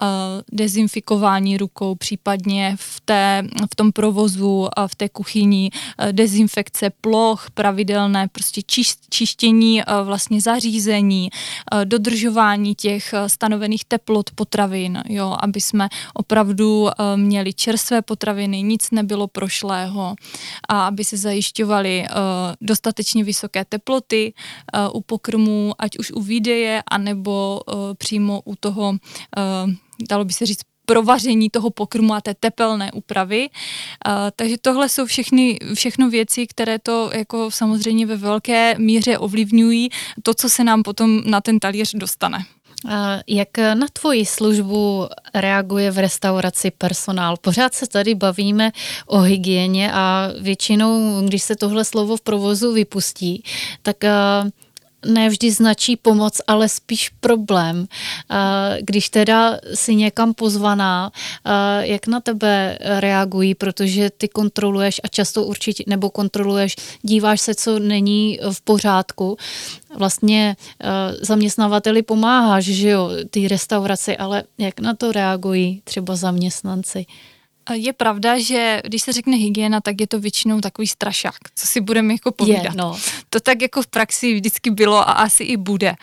uh, 0.02 0.08
dezinfikování 0.52 1.56
rukou, 1.56 1.94
případně 1.94 2.76
v, 2.80 3.00
té, 3.00 3.42
v 3.72 3.76
tom 3.76 3.92
provozu, 3.92 4.68
a 4.76 4.88
v 4.88 4.94
té 4.94 5.08
kuchyni, 5.08 5.70
uh, 5.72 6.12
dezinfekce 6.12 6.90
ploch, 7.00 7.50
pravidelné 7.54 8.28
prostě 8.28 8.62
čiš, 8.66 8.94
čištění 9.10 9.82
uh, 9.82 10.06
vlastně 10.06 10.40
zařízení, 10.40 11.30
uh, 11.74 11.84
dodržování 11.84 12.74
těch 12.74 13.14
uh, 13.14 13.26
stanovených 13.26 13.84
teplot 13.84 14.30
potravin, 14.30 14.73
potravin, 14.74 15.02
jo, 15.08 15.36
aby 15.40 15.60
jsme 15.60 15.88
opravdu 16.14 16.88
eh, 16.88 17.16
měli 17.16 17.52
čerstvé 17.52 18.02
potraviny, 18.02 18.62
nic 18.62 18.90
nebylo 18.90 19.26
prošlého 19.26 20.14
a 20.68 20.86
aby 20.86 21.04
se 21.04 21.16
zajišťovaly 21.16 22.06
dostatečně 22.60 23.24
vysoké 23.24 23.64
teploty 23.64 24.34
u 24.92 25.00
pokrmů, 25.00 25.72
ať 25.78 25.98
už 25.98 26.10
u 26.10 26.20
výdeje, 26.20 26.82
anebo 26.90 27.60
přímo 27.98 28.40
u 28.44 28.56
toho, 28.56 28.96
dalo 30.10 30.24
by 30.24 30.32
se 30.32 30.46
říct, 30.46 30.60
provaření 30.86 31.50
toho 31.50 31.70
pokrmu 31.70 32.14
a 32.14 32.20
té 32.20 32.34
tepelné 32.34 32.92
úpravy. 32.92 33.48
Takže 34.36 34.56
tohle 34.60 34.88
jsou 34.88 35.06
všechny, 35.06 35.58
všechno 35.74 36.10
věci, 36.10 36.46
které 36.46 36.78
to 36.78 37.10
jako 37.14 37.50
samozřejmě 37.50 38.06
ve 38.06 38.16
velké 38.16 38.78
míře 38.78 39.18
ovlivňují 39.18 39.90
to, 40.22 40.34
co 40.34 40.48
se 40.48 40.64
nám 40.64 40.82
potom 40.82 41.22
na 41.26 41.40
ten 41.40 41.60
talíř 41.60 41.94
dostane. 41.94 42.38
Jak 43.26 43.58
na 43.58 43.86
tvoji 43.92 44.26
službu 44.26 45.08
reaguje 45.34 45.90
v 45.90 45.98
restauraci 45.98 46.70
personál? 46.70 47.36
Pořád 47.40 47.74
se 47.74 47.86
tady 47.86 48.14
bavíme 48.14 48.70
o 49.06 49.18
hygieně 49.18 49.92
a 49.92 50.28
většinou, 50.40 51.22
když 51.26 51.42
se 51.42 51.56
tohle 51.56 51.84
slovo 51.84 52.16
v 52.16 52.20
provozu 52.20 52.72
vypustí, 52.72 53.44
tak 53.82 53.96
ne 55.04 55.28
vždy 55.28 55.50
značí 55.50 55.96
pomoc, 55.96 56.40
ale 56.46 56.68
spíš 56.68 57.08
problém. 57.20 57.86
Když 58.80 59.08
teda 59.08 59.58
si 59.74 59.94
někam 59.94 60.34
pozvaná, 60.34 61.10
jak 61.80 62.06
na 62.06 62.20
tebe 62.20 62.78
reagují, 62.80 63.54
protože 63.54 64.10
ty 64.10 64.28
kontroluješ 64.28 65.00
a 65.04 65.08
často 65.08 65.44
určitě, 65.44 65.84
nebo 65.86 66.10
kontroluješ, 66.10 66.76
díváš 67.02 67.40
se, 67.40 67.54
co 67.54 67.78
není 67.78 68.38
v 68.52 68.60
pořádku. 68.60 69.36
Vlastně 69.96 70.56
zaměstnavateli 71.20 72.02
pomáháš, 72.02 72.64
že 72.64 72.88
jo, 72.88 73.10
ty 73.30 73.48
restauraci, 73.48 74.16
ale 74.16 74.42
jak 74.58 74.80
na 74.80 74.94
to 74.94 75.12
reagují 75.12 75.80
třeba 75.84 76.16
zaměstnanci? 76.16 77.06
Je 77.72 77.92
pravda, 77.92 78.38
že 78.38 78.82
když 78.84 79.02
se 79.02 79.12
řekne 79.12 79.36
hygiena, 79.36 79.80
tak 79.80 80.00
je 80.00 80.06
to 80.06 80.20
většinou 80.20 80.60
takový 80.60 80.88
strašák, 80.88 81.38
co 81.56 81.66
si 81.66 81.80
budeme 81.80 82.12
jako 82.12 82.32
povídat. 82.32 82.64
Je, 82.64 82.70
no. 82.74 82.98
To 83.30 83.40
tak 83.40 83.62
jako 83.62 83.82
v 83.82 83.86
praxi 83.86 84.34
vždycky 84.34 84.70
bylo 84.70 85.08
a 85.08 85.12
asi 85.12 85.44
i 85.44 85.56
bude. 85.56 85.94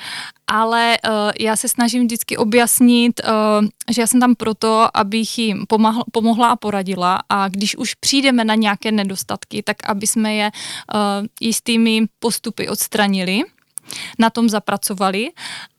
Ale 0.47 0.97
uh, 1.05 1.11
já 1.39 1.55
se 1.55 1.67
snažím 1.67 2.03
vždycky 2.03 2.37
objasnit, 2.37 3.21
uh, 3.23 3.67
že 3.91 4.01
já 4.01 4.07
jsem 4.07 4.19
tam 4.19 4.35
proto, 4.35 4.87
abych 4.93 5.37
jim 5.37 5.65
pomahl, 5.67 6.03
pomohla 6.11 6.49
a 6.49 6.55
poradila 6.55 7.19
a 7.29 7.47
když 7.47 7.75
už 7.75 7.95
přijdeme 7.95 8.45
na 8.45 8.55
nějaké 8.55 8.91
nedostatky, 8.91 9.63
tak 9.63 9.77
aby 9.89 10.07
jsme 10.07 10.35
je 10.35 10.51
uh, 10.51 10.99
jistými 11.41 12.01
postupy 12.19 12.69
odstranili 12.69 13.43
na 14.19 14.29
tom 14.29 14.49
zapracovali 14.49 15.29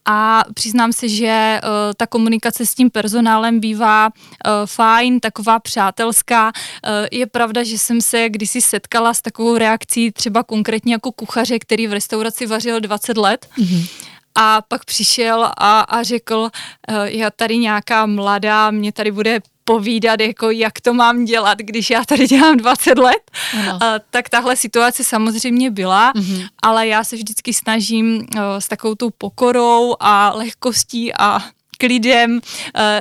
a 0.05 0.45
přiznám 0.55 0.93
se, 0.93 1.09
že 1.09 1.61
uh, 1.63 1.69
ta 1.97 2.07
komunikace 2.07 2.67
s 2.67 2.75
tím 2.75 2.91
personálem 2.91 3.61
bývá 3.61 4.07
uh, 4.07 4.53
fajn, 4.67 5.21
taková 5.21 5.59
přátelská. 5.59 6.47
Uh, 6.47 6.91
je 7.13 7.27
pravda, 7.27 7.63
že 7.63 7.79
jsem 7.79 8.01
se 8.01 8.29
kdysi 8.29 8.61
setkala 8.61 9.15
s 9.15 9.23
takovou 9.23 9.57
reakcí 9.57 10.13
třeba 10.13 10.43
konkrétně 10.43 10.95
jako 10.95 11.13
kuchaře, 11.13 11.59
který 11.59 11.87
v 11.87 11.93
restauraci 11.93 12.47
vařil 12.47 12.81
20 12.81 13.17
let. 13.17 13.49
Mm-hmm 13.59 14.12
a 14.35 14.63
pak 14.69 14.85
přišel 14.85 15.51
a, 15.57 15.81
a 15.81 16.03
řekl, 16.03 16.51
já 17.05 17.31
tady 17.31 17.59
nějaká 17.59 18.07
mladá, 18.07 18.71
mě 18.71 18.93
tady 18.93 19.11
bude 19.11 19.41
povídat, 19.65 20.21
jako 20.21 20.51
jak 20.51 20.81
to 20.81 20.95
mám 20.95 21.25
dělat, 21.25 21.59
když 21.59 21.91
já 21.91 22.05
tady 22.05 22.27
dělám 22.27 22.57
20 22.57 22.99
let, 22.99 23.31
ano. 23.59 23.79
tak 24.11 24.29
tahle 24.29 24.57
situace 24.57 25.05
samozřejmě 25.05 25.71
byla, 25.71 26.13
mm-hmm. 26.13 26.49
ale 26.63 26.87
já 26.87 27.05
se 27.05 27.17
vždycky 27.17 27.55
snažím 27.55 28.17
uh, 28.17 28.41
s 28.59 28.69
takovou 28.69 28.95
tou 28.95 29.11
pokorou 29.19 29.95
a 30.01 30.33
lehkostí 30.35 31.15
a 31.15 31.41
klidem 31.83 32.33
uh, 32.35 32.41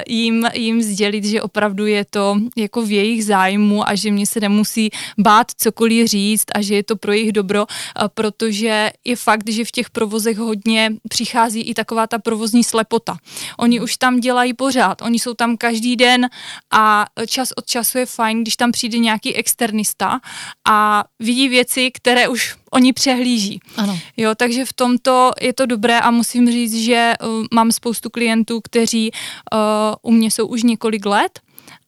jim, 0.07 0.47
jim 0.53 0.81
sdělit, 0.81 1.25
že 1.25 1.41
opravdu 1.41 1.85
je 1.85 2.05
to 2.09 2.37
jako 2.57 2.81
v 2.81 2.91
jejich 2.91 3.25
zájmu 3.25 3.89
a 3.89 3.95
že 3.95 4.11
mě 4.11 4.25
se 4.25 4.39
nemusí 4.39 4.89
bát 5.17 5.51
cokoliv 5.57 6.07
říct 6.07 6.45
a 6.55 6.61
že 6.61 6.75
je 6.75 6.83
to 6.83 6.95
pro 6.95 7.11
jejich 7.11 7.31
dobro, 7.31 7.65
uh, 7.69 8.07
protože 8.13 8.91
je 9.05 9.15
fakt, 9.15 9.49
že 9.49 9.65
v 9.65 9.71
těch 9.71 9.89
provozech 9.89 10.37
hodně 10.37 10.97
přichází 11.09 11.61
i 11.61 11.73
taková 11.73 12.07
ta 12.07 12.19
provozní 12.19 12.63
slepota. 12.63 13.17
Oni 13.59 13.79
už 13.79 13.97
tam 13.97 14.19
dělají 14.19 14.53
pořád, 14.53 15.01
oni 15.01 15.19
jsou 15.19 15.33
tam 15.33 15.57
každý 15.57 15.95
den 15.95 16.29
a 16.73 17.05
čas 17.27 17.53
od 17.55 17.65
času 17.65 17.97
je 17.97 18.05
fajn, 18.05 18.41
když 18.41 18.55
tam 18.55 18.71
přijde 18.71 18.97
nějaký 18.97 19.35
externista 19.35 20.19
a 20.65 21.03
vidí 21.19 21.49
věci, 21.49 21.91
které 21.93 22.27
už 22.27 22.60
oni 22.71 22.93
přehlíží. 22.93 23.59
Ano. 23.77 23.99
Jo, 24.17 24.35
takže 24.35 24.65
v 24.65 24.73
tomto 24.73 25.31
je 25.41 25.53
to 25.53 25.65
dobré 25.65 25.99
a 25.99 26.11
musím 26.11 26.51
říct, 26.51 26.75
že 26.75 27.13
uh, 27.23 27.45
mám 27.53 27.71
spoustu 27.71 28.09
klientů, 28.09 28.61
kteří 28.61 29.11
uh, 29.11 29.59
u 30.01 30.11
mě 30.11 30.31
jsou 30.31 30.47
už 30.47 30.63
několik 30.63 31.05
let 31.05 31.39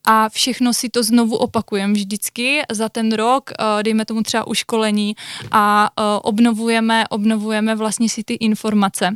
a 0.06 0.30
všechno 0.30 0.74
si 0.74 0.90
to 0.90 1.04
znovu 1.04 1.36
opakujeme 1.36 1.94
vždycky 1.94 2.62
za 2.72 2.90
ten 2.90 3.12
rok, 3.12 3.52
uh, 3.60 3.84
dejme 3.84 4.06
tomu 4.06 4.24
třeba 4.24 4.48
uškolení 4.48 5.16
a 5.52 5.90
obnovujeme, 6.24 7.08
obnovujeme 7.10 7.76
vlastně 7.76 8.10
si 8.10 8.24
ty 8.24 8.34
informace. 8.34 9.16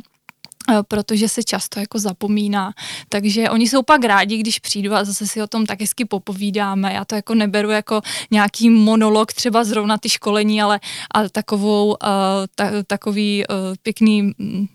Eh, 0.70 0.82
protože 0.88 1.28
se 1.28 1.42
často 1.42 1.80
jako 1.80 1.98
zapomíná. 1.98 2.72
Takže 3.08 3.50
oni 3.50 3.68
jsou 3.68 3.82
pak 3.82 4.04
rádi, 4.04 4.36
když 4.36 4.58
přijdu 4.58 4.94
a 4.94 5.04
zase 5.04 5.26
si 5.26 5.42
o 5.42 5.46
tom 5.46 5.66
tak 5.66 5.80
hezky 5.80 6.04
popovídáme. 6.04 6.92
Já 6.92 7.04
to 7.04 7.14
jako 7.14 7.34
neberu 7.34 7.70
jako 7.70 8.00
nějaký 8.30 8.70
monolog, 8.70 9.32
třeba 9.32 9.64
zrovna 9.64 9.98
ty 9.98 10.08
školení, 10.08 10.62
ale, 10.62 10.80
ale 11.14 11.28
takovou, 11.28 11.86
uh, 11.86 11.96
ta, 12.54 12.70
takový 12.86 13.44
uh, 13.48 13.56
pěkný 13.82 14.22
um, 14.38 14.68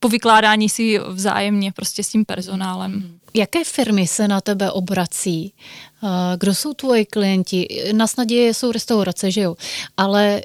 povykládání 0.00 0.68
si 0.68 0.98
vzájemně 1.08 1.72
prostě 1.72 2.04
s 2.04 2.08
tím 2.08 2.24
personálem. 2.24 3.18
Jaké 3.34 3.64
firmy 3.64 4.06
se 4.06 4.28
na 4.28 4.40
tebe 4.40 4.70
obrací? 4.70 5.54
Kdo 6.38 6.54
jsou 6.54 6.74
tvoji 6.74 7.06
klienti? 7.06 7.84
Na 7.92 8.06
snadě 8.06 8.54
jsou 8.54 8.72
restaurace, 8.72 9.30
že 9.30 9.40
jo? 9.40 9.56
Ale 9.96 10.42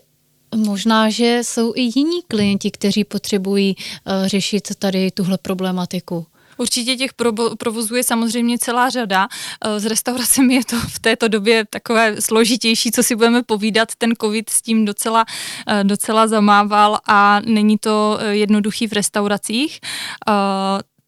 Možná, 0.56 1.10
že 1.10 1.40
jsou 1.44 1.74
i 1.76 1.82
jiní 1.82 2.22
klienti, 2.28 2.72
kteří 2.72 3.04
potřebují 3.04 3.76
uh, 3.76 4.28
řešit 4.28 4.76
tady 4.80 5.12
tuhle 5.12 5.38
problematiku. 5.38 6.26
Určitě 6.58 6.96
těch 6.96 7.12
provozů 7.58 7.96
je 7.96 8.04
samozřejmě 8.04 8.60
celá 8.60 8.90
řada. 8.90 9.28
Eh, 9.66 9.80
s 9.80 9.86
restauracemi 9.86 10.54
je 10.56 10.66
to 10.66 10.76
v 10.76 11.00
této 11.00 11.28
době 11.28 11.66
takové 11.70 12.22
složitější, 12.22 12.92
co 12.92 13.04
si 13.04 13.16
budeme 13.16 13.44
povídat. 13.44 13.90
Ten 13.98 14.14
covid 14.22 14.50
s 14.50 14.62
tím 14.62 14.86
docela, 14.86 15.26
eh, 15.68 15.84
docela 15.84 16.28
zamával 16.28 17.00
a 17.08 17.42
není 17.46 17.78
to 17.78 18.20
jednoduchý 18.30 18.88
v 18.88 18.94
restauracích. 18.94 19.80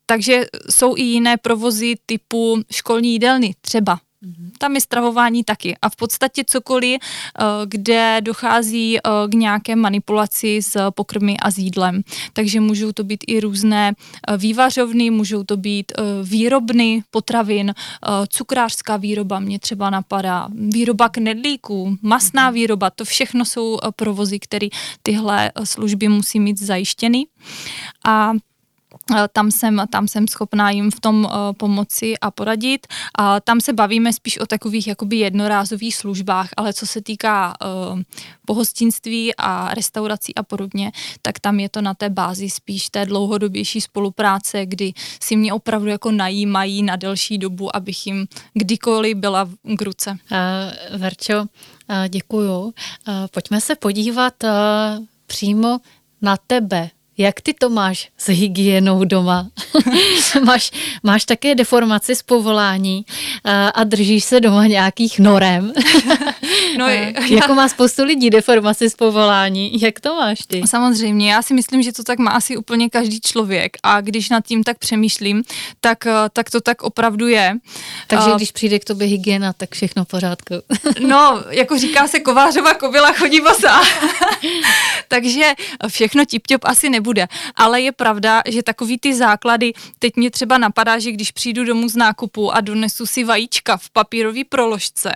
Takže 0.05 0.45
jsou 0.69 0.97
i 0.97 1.01
jiné 1.01 1.37
provozy 1.37 1.95
typu 2.05 2.61
školní 2.71 3.11
jídelny 3.11 3.55
třeba. 3.61 3.99
Mhm. 4.25 4.51
Tam 4.57 4.75
je 4.75 4.81
stravování 4.81 5.43
taky. 5.43 5.77
A 5.81 5.89
v 5.89 5.95
podstatě 5.95 6.43
cokoliv, 6.47 6.99
eh, 6.99 7.43
kde 7.65 8.21
dochází 8.21 8.97
eh, 8.97 9.01
k 9.29 9.33
nějaké 9.33 9.75
manipulaci 9.75 10.61
s 10.61 10.91
pokrmy 10.91 11.37
a 11.37 11.51
s 11.51 11.57
jídlem. 11.57 12.01
Takže 12.33 12.59
můžou 12.59 12.91
to 12.91 13.03
být 13.03 13.23
i 13.27 13.39
různé 13.39 13.93
eh, 13.93 14.37
vývařovny, 14.37 15.09
můžou 15.09 15.43
to 15.43 15.57
být 15.57 15.91
výrobny 16.23 17.03
potravin, 17.11 17.73
cukrářská 18.29 18.97
výroba 18.97 19.39
mě 19.39 19.59
třeba 19.59 19.89
napadá, 19.89 20.47
výroba 20.53 21.09
knedlíků, 21.09 21.97
masná 22.01 22.45
mhm. 22.45 22.53
výroba, 22.53 22.89
to 22.89 23.05
všechno 23.05 23.45
jsou 23.45 23.79
provozy, 23.95 24.39
které 24.39 24.67
tyhle 25.03 25.51
služby 25.63 26.07
musí 26.07 26.39
mít 26.39 26.59
zajištěny. 26.59 27.25
A 28.05 28.33
tam 29.33 29.51
jsem, 29.51 29.81
tam 29.89 30.07
jsem 30.07 30.27
schopná 30.27 30.69
jim 30.69 30.91
v 30.91 30.99
tom 30.99 31.25
uh, 31.25 31.31
pomoci 31.57 32.17
a 32.17 32.31
poradit. 32.31 32.87
A 33.17 33.39
tam 33.39 33.61
se 33.61 33.73
bavíme 33.73 34.13
spíš 34.13 34.37
o 34.37 34.45
takových 34.45 34.87
jakoby 34.87 35.17
jednorázových 35.17 35.95
službách, 35.95 36.49
ale 36.57 36.73
co 36.73 36.87
se 36.87 37.01
týká 37.01 37.53
uh, 37.93 38.01
pohostinství 38.45 39.35
a 39.37 39.73
restaurací 39.73 40.35
a 40.35 40.43
podobně, 40.43 40.91
tak 41.21 41.39
tam 41.39 41.59
je 41.59 41.69
to 41.69 41.81
na 41.81 41.93
té 41.93 42.09
bázi 42.09 42.49
spíš 42.49 42.89
té 42.89 43.05
dlouhodobější 43.05 43.81
spolupráce, 43.81 44.65
kdy 44.65 44.93
si 45.21 45.35
mě 45.35 45.53
opravdu 45.53 45.87
jako 45.87 46.11
najímají 46.11 46.83
na 46.83 46.95
delší 46.95 47.37
dobu, 47.37 47.75
abych 47.75 48.07
jim 48.07 48.27
kdykoliv 48.53 49.17
byla 49.17 49.49
k 49.77 49.81
ruce. 49.81 50.11
Uh, 50.11 50.97
Verčo, 50.99 51.45
děkuju. 52.09 52.73
Pojďme 53.31 53.61
se 53.61 53.75
podívat 53.75 54.33
přímo 55.27 55.79
na 56.21 56.37
tebe 56.47 56.89
jak 57.17 57.41
ty 57.41 57.53
to 57.53 57.69
máš 57.69 58.09
s 58.17 58.29
hygienou 58.29 59.03
doma? 59.03 59.47
máš, 60.45 60.71
máš 61.03 61.25
také 61.25 61.55
deformaci 61.55 62.15
z 62.15 62.21
povolání 62.21 63.05
a, 63.43 63.67
a 63.67 63.83
držíš 63.83 64.23
se 64.23 64.39
doma 64.39 64.65
nějakých 64.65 65.19
norem? 65.19 65.73
no 66.79 66.87
je, 66.87 67.13
jako 67.27 67.55
má 67.55 67.67
spoustu 67.69 68.03
lidí 68.03 68.29
deformaci 68.29 68.89
z 68.89 68.95
povolání. 68.95 69.81
Jak 69.81 69.99
to 69.99 70.15
máš 70.15 70.39
ty? 70.47 70.61
Samozřejmě, 70.65 71.31
já 71.31 71.41
si 71.41 71.53
myslím, 71.53 71.81
že 71.81 71.93
to 71.93 72.03
tak 72.03 72.19
má 72.19 72.31
asi 72.31 72.57
úplně 72.57 72.89
každý 72.89 73.21
člověk 73.21 73.77
a 73.83 74.01
když 74.01 74.29
nad 74.29 74.45
tím 74.45 74.63
tak 74.63 74.77
přemýšlím, 74.77 75.43
tak, 75.81 76.07
tak 76.33 76.49
to 76.49 76.61
tak 76.61 76.83
opravdu 76.83 77.27
je. 77.27 77.57
Takže 78.07 78.29
uh, 78.29 78.35
když 78.35 78.51
přijde 78.51 78.79
k 78.79 78.85
tobě 78.85 79.07
hygiena, 79.07 79.53
tak 79.53 79.75
všechno 79.75 80.05
v 80.05 80.07
pořádku. 80.07 80.53
no, 81.07 81.43
jako 81.49 81.77
říká 81.77 82.07
se 82.07 82.19
kovářova 82.19 82.73
kobila 82.73 83.13
chodí 83.13 83.41
bosa. 83.41 83.81
takže 85.07 85.53
všechno 85.87 86.25
tip 86.25 86.43
asi 86.63 86.89
nebude. 86.89 87.27
Ale 87.55 87.81
je 87.81 87.91
pravda, 87.91 88.41
že 88.47 88.63
takový 88.63 88.97
ty 88.97 89.15
základy, 89.15 89.73
teď 89.99 90.15
mě 90.15 90.31
třeba 90.31 90.57
napadá, 90.57 90.99
že 90.99 91.11
když 91.11 91.31
přijdu 91.31 91.63
domů 91.63 91.89
z 91.89 91.95
nákupu 91.95 92.51
a 92.51 92.61
donesu 92.61 93.05
si 93.05 93.23
vajíčka 93.23 93.77
v 93.77 93.89
papírové 93.89 94.41
proložce, 94.49 95.13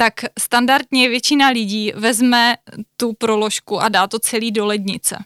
tak 0.00 0.14
standardně 0.38 1.08
většina 1.08 1.48
lidí 1.48 1.92
vezme 1.94 2.56
tu 2.96 3.12
proložku 3.12 3.80
a 3.80 3.88
dá 3.88 4.06
to 4.06 4.18
celý 4.18 4.50
do 4.50 4.66
lednice. 4.66 5.24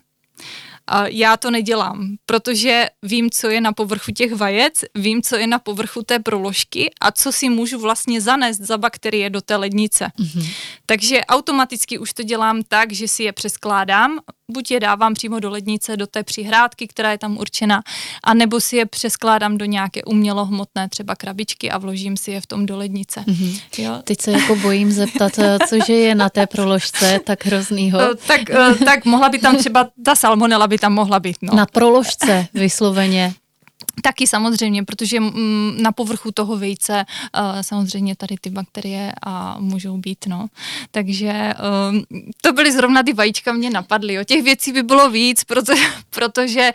Já 1.07 1.37
to 1.37 1.51
nedělám, 1.51 2.17
protože 2.27 2.87
vím, 3.03 3.31
co 3.31 3.49
je 3.49 3.61
na 3.61 3.73
povrchu 3.73 4.13
těch 4.13 4.33
vajec, 4.35 4.85
vím, 4.95 5.23
co 5.23 5.37
je 5.37 5.47
na 5.47 5.59
povrchu 5.59 6.03
té 6.03 6.19
proložky 6.19 6.91
a 7.01 7.13
co 7.13 7.33
si 7.33 7.49
můžu 7.49 7.79
vlastně 7.79 8.21
zanést 8.21 8.61
za 8.61 8.79
bakterie 8.79 9.31
do 9.31 9.41
té 9.41 9.57
lednice. 9.57 10.13
Mm-hmm. 10.19 10.51
Takže 10.87 11.21
automaticky 11.21 11.99
už 11.99 12.13
to 12.13 12.23
dělám 12.23 12.63
tak, 12.63 12.93
že 12.93 13.09
si 13.09 13.23
je 13.23 13.33
přeskládám, 13.33 14.19
buď 14.53 14.71
je 14.71 14.81
dávám 14.81 15.15
přímo 15.15 15.41
do 15.41 15.51
lednice, 15.51 15.97
do 15.97 16.07
té 16.07 16.23
přihrádky, 16.23 16.89
která 16.89 17.11
je 17.13 17.19
tam 17.19 17.39
určena, 17.39 17.83
anebo 18.25 18.61
si 18.61 18.77
je 18.77 18.87
přeskládám 18.87 19.59
do 19.59 19.65
nějaké 19.65 20.05
umělohmotné 20.05 20.89
třeba 20.89 21.17
krabičky 21.17 21.71
a 21.71 21.79
vložím 21.79 22.17
si 22.17 22.31
je 22.31 22.41
v 22.41 22.47
tom 22.47 22.67
do 22.67 22.77
lednice. 22.77 23.21
Mm-hmm. 23.21 23.61
Jo? 23.79 24.01
Teď 24.05 24.21
se 24.21 24.33
jako 24.33 24.57
bojím 24.57 24.93
zeptat, 24.93 25.39
eh, 25.39 25.59
cože 25.69 25.93
je 25.93 26.15
na 26.15 26.29
té 26.29 26.47
proložce 26.47 27.21
tak 27.25 27.47
hroznýho. 27.47 28.01
Eh, 28.01 28.15
tak, 28.27 28.51
eh, 28.51 28.75
tak 28.85 29.05
mohla 29.05 29.29
by 29.29 29.39
tam 29.39 29.57
třeba, 29.57 29.89
ta 30.05 30.15
salmonela 30.15 30.67
by 30.67 30.79
tam 30.79 30.93
mohla 30.93 31.21
být. 31.21 31.37
No. 31.43 31.55
Na 31.55 31.67
proložce 31.67 32.47
vysloveně. 32.55 33.35
Taky 34.01 34.27
samozřejmě, 34.27 34.85
protože 34.85 35.21
mm, 35.21 35.77
na 35.83 35.93
povrchu 35.93 36.33
toho 36.33 36.57
vejce 36.57 37.05
uh, 37.05 37.61
samozřejmě 37.61 38.17
tady 38.17 38.37
ty 38.41 38.51
bakterie 38.51 39.13
a 39.23 39.57
můžou 39.61 39.97
být, 39.97 40.27
no. 40.27 40.47
Takže 40.91 41.55
um, 41.91 42.05
to 42.41 42.53
byly 42.53 42.73
zrovna 42.73 43.03
ty 43.03 43.13
vajíčka 43.13 43.53
mě 43.53 43.71
napadly. 43.71 44.21
O 44.21 44.25
těch 44.25 44.43
věcí 44.43 44.73
by 44.73 44.83
bylo 44.83 45.11
víc, 45.11 45.45
protože, 45.53 45.85
protože 46.11 46.73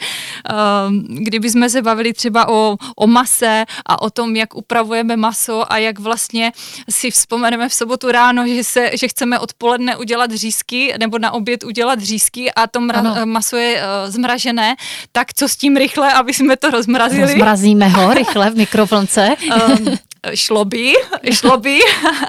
um, 0.88 1.06
kdyby 1.10 1.50
jsme 1.50 1.70
se 1.70 1.82
bavili 1.82 2.14
třeba 2.14 2.48
o, 2.50 2.78
o 2.96 3.08
mase 3.08 3.66
a 3.86 4.02
o 4.02 4.10
tom, 4.10 4.36
jak 4.36 4.56
upravujeme 4.56 5.18
maso 5.18 5.74
a 5.74 5.78
jak 5.78 6.00
vlastně 6.00 6.52
si 6.90 7.12
vzpomeneme 7.12 7.70
v 7.70 7.74
sobotu 7.74 8.12
ráno, 8.12 8.48
že, 8.48 8.64
se, 8.64 8.92
že 8.94 9.08
chceme 9.08 9.40
odpoledne 9.40 9.98
udělat 9.98 10.32
řízky 10.32 10.94
nebo 11.00 11.20
na 11.20 11.32
oběd 11.32 11.64
udělat 11.64 12.00
řízky 12.00 12.52
a 12.52 12.68
to 12.68 12.80
mra- 12.80 13.26
maso 13.26 13.58
je 13.58 13.76
uh, 13.76 14.12
zmražené, 14.12 14.76
tak 15.12 15.34
co 15.34 15.50
s 15.50 15.56
tím 15.56 15.78
rychle, 15.78 16.14
aby 16.14 16.34
jsme 16.34 16.58
to 16.58 16.70
rozmrazili 16.70 17.07
zmrazili. 17.10 17.40
Zmrazíme 17.40 17.88
ho 17.88 18.14
rychle 18.14 18.50
v 18.50 18.56
mikrovlnce. 18.56 19.36
Um, 19.56 19.98
šlo 20.34 20.66
by, 20.66 20.94
šlo 21.32 21.58
by, 21.58 21.80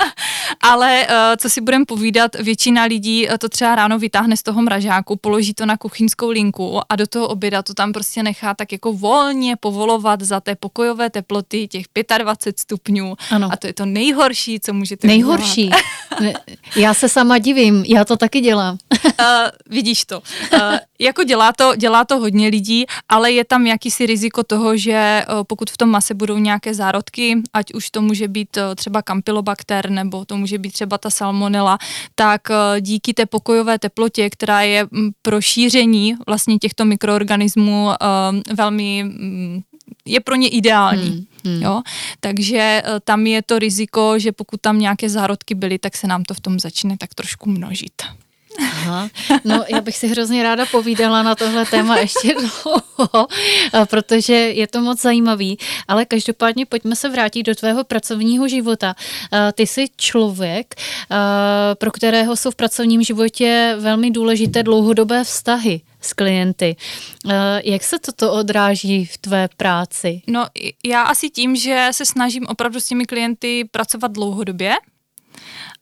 ale 0.61 1.07
uh, 1.07 1.15
co 1.37 1.51
si 1.51 1.61
budeme 1.61 1.85
povídat, 1.85 2.35
většina 2.35 2.85
lidí 2.85 3.29
to 3.39 3.49
třeba 3.49 3.75
ráno 3.75 3.99
vytáhne 3.99 4.37
z 4.37 4.43
toho 4.43 4.63
mražáku, 4.63 5.17
položí 5.17 5.55
to 5.55 5.67
na 5.67 5.77
kuchyňskou 5.77 6.31
linku 6.31 6.81
a 6.89 6.97
do 6.97 7.07
toho 7.07 7.29
oběda 7.29 7.63
to 7.63 7.75
tam 7.75 7.93
prostě 7.93 8.23
nechá 8.23 8.55
tak 8.55 8.73
jako 8.73 8.93
volně 8.93 9.57
povolovat 9.57 10.21
za 10.23 10.41
té 10.41 10.55
pokojové 10.55 11.11
teploty 11.11 11.69
těch 11.69 11.85
25 12.19 12.59
stupňů 12.59 13.15
ano. 13.31 13.49
a 13.53 13.57
to 13.57 13.67
je 13.67 13.73
to 13.73 13.87
nejhorší, 13.87 14.61
co 14.61 14.73
můžete 14.73 15.07
Nejhorší. 15.07 15.71
já 16.77 16.95
se 16.95 17.09
sama 17.09 17.39
divím, 17.39 17.85
já 17.89 18.05
to 18.05 18.17
taky 18.17 18.41
dělám. 18.41 18.79
uh, 19.05 19.27
vidíš 19.67 20.05
to. 20.05 20.23
Uh, 20.55 20.61
jako 20.99 21.25
dělá 21.25 21.53
to, 21.53 21.77
dělá 21.77 22.05
to 22.05 22.19
hodně 22.19 22.49
lidí, 22.49 22.87
ale 23.09 23.33
je 23.33 23.45
tam 23.45 23.67
jakýsi 23.67 24.07
riziko 24.07 24.43
toho, 24.43 24.77
že 24.77 25.25
uh, 25.29 25.45
pokud 25.45 25.71
v 25.71 25.77
tom 25.77 25.89
mase 25.89 26.15
budou 26.15 26.39
nějaké 26.39 26.75
zárodky, 26.75 27.43
ať 27.53 27.75
už 27.75 27.91
to 27.91 28.03
může 28.03 28.29
být 28.29 28.57
uh, 28.57 28.63
třeba 28.75 29.03
kampylobakter 29.03 29.91
nebo 29.91 30.25
to 30.25 30.37
může 30.37 30.59
být 30.59 30.73
třeba 30.73 30.99
ta 30.99 31.11
salmonela, 31.11 31.79
tak 32.15 32.49
uh, 32.51 32.81
díky 32.81 33.15
té 33.15 33.27
pokojové 33.27 33.79
teplotě, 33.79 34.31
která 34.31 34.61
je 34.61 34.87
mm, 34.91 35.11
pro 35.23 35.41
šíření 35.41 36.15
vlastně 36.27 36.59
těchto 36.59 36.85
mikroorganismů 36.85 37.89
velmi 38.55 39.05
mm, 39.05 39.61
je 40.05 40.21
pro 40.21 40.35
ně 40.35 40.49
ideální. 40.49 41.11
Hmm, 41.11 41.55
hmm. 41.55 41.63
Jo? 41.63 41.83
Takže 42.21 42.83
tam 43.05 43.27
je 43.27 43.43
to 43.43 43.59
riziko, 43.59 44.19
že 44.19 44.33
pokud 44.33 44.61
tam 44.61 44.79
nějaké 44.79 45.09
zárodky 45.09 45.55
byly, 45.55 45.79
tak 45.79 45.97
se 45.97 46.07
nám 46.07 46.23
to 46.25 46.35
v 46.35 46.41
tom 46.41 46.61
začne 46.61 46.97
tak 46.99 47.15
trošku 47.15 47.51
množit. 47.51 48.03
Aha. 48.59 49.09
No, 49.45 49.65
já 49.69 49.81
bych 49.81 49.97
si 49.97 50.09
hrozně 50.09 50.43
ráda 50.43 50.67
povídala 50.67 51.23
na 51.23 51.35
tohle 51.35 51.67
téma 51.67 51.99
ještě 51.99 52.35
dlouho, 52.35 53.27
protože 53.85 54.35
je 54.35 54.67
to 54.67 54.81
moc 54.81 55.01
zajímavý, 55.01 55.59
ale 55.89 56.05
každopádně 56.05 56.67
pojďme 56.67 56.97
se 56.97 57.09
vrátit 57.09 57.43
do 57.43 57.55
tvého 57.55 57.85
pracovního 57.85 58.49
života. 58.49 58.95
Ty 59.55 59.67
jsi 59.67 59.87
člověk, 59.97 60.75
pro 61.75 61.91
kterého 61.91 62.37
jsou 62.37 62.51
v 62.51 62.57
pracovním 62.57 63.03
životě 63.03 63.77
velmi 63.79 64.11
důležité 64.11 64.63
dlouhodobé 64.63 65.25
vztahy 65.25 65.81
s 66.01 66.13
klienty. 66.13 66.77
Jak 67.65 67.85
se 67.85 67.99
toto 67.99 68.33
odráží 68.33 69.05
v 69.05 69.19
tvé 69.19 69.49
práci? 69.57 70.23
No, 70.27 70.47
já 70.85 71.03
asi 71.03 71.31
tím, 71.31 71.57
že 71.57 71.89
se 71.91 72.07
snažím 72.07 72.47
opravdu 72.47 72.81
s 72.81 72.85
těmi 72.85 73.05
klienty 73.05 73.69
pracovat 73.71 74.13
dlouhodobě, 74.13 74.75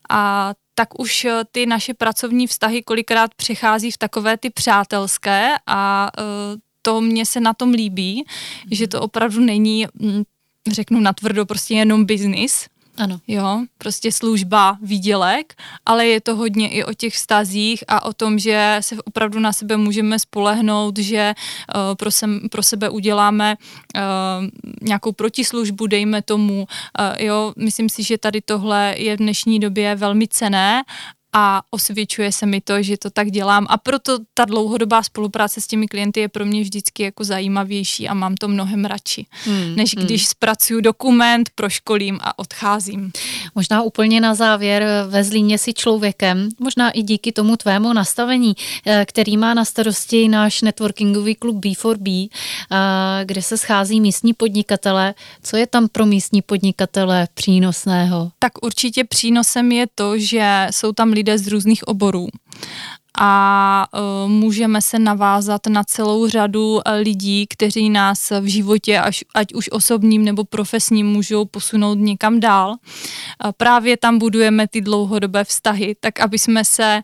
a 0.09 0.53
tak 0.79 0.99
už 0.99 1.25
eh, 1.25 1.41
ty 1.51 1.65
naše 1.65 1.93
pracovní 1.93 2.47
vztahy 2.47 2.83
kolikrát 2.83 3.33
přechází 3.33 3.91
v 3.91 3.97
takové 3.97 4.37
ty 4.37 4.49
přátelské 4.49 5.53
a 5.67 6.11
eh, 6.17 6.21
to 6.81 7.01
mě 7.01 7.25
se 7.25 7.39
na 7.39 7.53
tom 7.53 7.71
líbí, 7.71 8.25
že 8.71 8.87
to 8.87 9.01
opravdu 9.01 9.41
není, 9.41 9.87
mm, 9.93 10.23
řeknu 10.71 10.99
natvrdo, 10.99 11.45
prostě 11.45 11.73
jenom 11.73 12.05
biznis, 12.05 12.65
ano. 12.97 13.19
Jo, 13.27 13.65
prostě 13.77 14.11
služba, 14.11 14.77
výdělek, 14.81 15.55
ale 15.85 16.07
je 16.07 16.21
to 16.21 16.35
hodně 16.35 16.69
i 16.69 16.83
o 16.83 16.93
těch 16.93 17.13
vztazích 17.13 17.83
a 17.87 18.05
o 18.05 18.13
tom, 18.13 18.39
že 18.39 18.77
se 18.81 18.95
opravdu 19.05 19.39
na 19.39 19.53
sebe 19.53 19.77
můžeme 19.77 20.19
spolehnout, 20.19 20.97
že 20.97 21.33
uh, 21.35 21.95
pro, 21.95 22.11
sem, 22.11 22.39
pro 22.51 22.63
sebe 22.63 22.89
uděláme 22.89 23.55
uh, 23.95 24.01
nějakou 24.81 25.11
protislužbu, 25.11 25.87
dejme 25.87 26.21
tomu. 26.21 26.67
Uh, 26.99 27.25
jo, 27.25 27.53
myslím 27.57 27.89
si, 27.89 28.03
že 28.03 28.17
tady 28.17 28.41
tohle 28.41 28.95
je 28.97 29.15
v 29.15 29.19
dnešní 29.19 29.59
době 29.59 29.95
velmi 29.95 30.27
cené 30.27 30.83
a 31.39 31.61
osvědčuje 31.71 32.31
se 32.31 32.45
mi 32.45 32.61
to, 32.61 32.83
že 32.83 32.97
to 32.97 33.09
tak 33.09 33.31
dělám 33.31 33.67
a 33.69 33.77
proto 33.77 34.19
ta 34.33 34.45
dlouhodobá 34.45 35.03
spolupráce 35.03 35.61
s 35.61 35.67
těmi 35.67 35.87
klienty 35.87 36.19
je 36.19 36.27
pro 36.27 36.45
mě 36.45 36.61
vždycky 36.61 37.03
jako 37.03 37.23
zajímavější 37.23 38.07
a 38.07 38.13
mám 38.13 38.35
to 38.35 38.47
mnohem 38.47 38.85
radši, 38.85 39.25
hmm, 39.45 39.75
než 39.75 39.95
hmm. 39.95 40.05
když 40.05 40.27
zpracuju 40.27 40.81
dokument, 40.81 41.49
proškolím 41.55 42.19
a 42.21 42.39
odcházím. 42.39 43.11
Možná 43.55 43.81
úplně 43.81 44.21
na 44.21 44.35
závěr 44.35 44.85
ve 45.09 45.23
Zlíně 45.23 45.57
si 45.57 45.73
člověkem, 45.73 46.49
možná 46.59 46.89
i 46.91 47.01
díky 47.01 47.31
tomu 47.31 47.57
tvému 47.57 47.93
nastavení, 47.93 48.53
eh, 48.85 49.05
který 49.07 49.37
má 49.37 49.53
na 49.53 49.65
starosti 49.65 50.27
náš 50.27 50.61
networkingový 50.61 51.35
klub 51.35 51.55
B4B, 51.55 52.29
eh, 52.71 53.25
kde 53.25 53.41
se 53.41 53.57
schází 53.57 54.01
místní 54.01 54.33
podnikatele. 54.33 55.13
Co 55.43 55.57
je 55.57 55.67
tam 55.67 55.87
pro 55.87 56.05
místní 56.05 56.41
podnikatele 56.41 57.27
přínosného? 57.33 58.31
Tak 58.39 58.51
určitě 58.65 59.03
přínosem 59.03 59.71
je 59.71 59.87
to, 59.95 60.17
že 60.17 60.67
jsou 60.71 60.91
tam 60.91 61.09
lidé 61.11 61.26
z 61.35 61.47
různých 61.47 61.87
oborů 61.87 62.27
a 63.19 63.85
uh, 63.93 64.31
můžeme 64.31 64.81
se 64.81 64.99
navázat 64.99 65.67
na 65.67 65.83
celou 65.83 66.27
řadu 66.27 66.79
e, 66.85 66.95
lidí, 66.95 67.47
kteří 67.47 67.89
nás 67.89 68.31
v 68.41 68.45
životě, 68.45 68.99
až, 68.99 69.23
ať 69.35 69.53
už 69.53 69.69
osobním 69.71 70.25
nebo 70.25 70.43
profesním, 70.43 71.07
můžou 71.07 71.45
posunout 71.45 71.97
někam 71.97 72.39
dál. 72.39 72.69
Uh, 72.69 73.51
právě 73.57 73.97
tam 73.97 74.17
budujeme 74.17 74.67
ty 74.67 74.81
dlouhodobé 74.81 75.43
vztahy, 75.43 75.95
tak 75.99 76.19
aby 76.19 76.39
jsme 76.39 76.65
se 76.65 77.01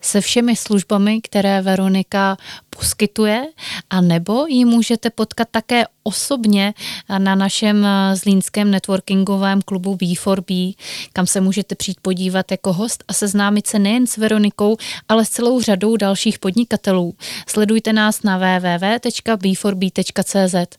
se 0.00 0.20
všemi 0.20 0.56
službami, 0.56 1.20
které 1.20 1.62
Veronika 1.62 2.36
poskytuje, 2.80 3.46
a 3.90 4.00
nebo 4.00 4.46
ji 4.46 4.64
můžete 4.64 5.10
potkat 5.10 5.48
také 5.50 5.84
osobně 6.02 6.74
na 7.18 7.34
našem 7.34 7.86
eh, 7.86 8.16
zlínském 8.16 8.70
networkingovém 8.70 9.62
klubu 9.62 9.96
B4B, 9.96 10.74
kam 11.12 11.26
se 11.26 11.40
můžete 11.40 11.74
přijít 11.74 11.98
podívat 12.02 12.50
jako 12.50 12.72
host 12.72 13.04
a 13.08 13.12
seznámit 13.12 13.66
se 13.66 13.78
nejen 13.78 14.06
s 14.06 14.16
Veronikou, 14.16 14.76
ale 15.08 15.24
s 15.24 15.28
celou 15.28 15.60
řadou 15.60 15.96
dalších 15.96 16.38
podnikatelů. 16.38 17.14
Sledujte 17.46 17.92
nás 17.92 18.22
na 18.22 18.38
www.b4b.cz. 18.38 20.78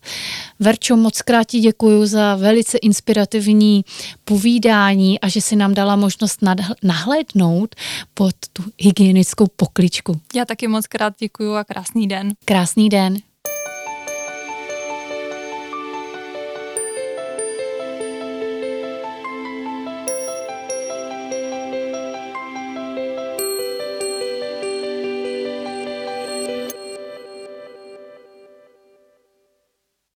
Verčo, 0.60 0.96
moc 0.96 1.22
krát 1.22 1.44
ti 1.44 1.60
děkuji 1.60 2.06
za 2.06 2.34
velice 2.34 2.78
inspirativní 2.78 3.84
povídání 4.24 5.20
a 5.20 5.28
že 5.28 5.40
si 5.40 5.56
nám 5.56 5.74
dala 5.74 5.96
možnost 5.96 6.38
nahlédnout 6.82 7.74
pod 8.14 8.34
tu 8.52 8.62
hygienickou 8.78 9.46
pokličku. 9.56 10.20
Já 10.34 10.44
taky 10.44 10.68
moc 10.68 10.86
krát 10.86 11.14
děkuji 11.18 11.56
a 11.56 11.64
krásný 11.92 12.06
den. 12.06 12.32
Krásný 12.44 12.88
den. 12.88 13.31